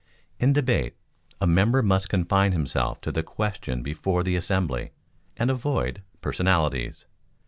[0.39, 0.97] In debate
[1.39, 4.93] a member must confine himself to the question before the assembly,
[5.37, 7.05] and avoid personalities.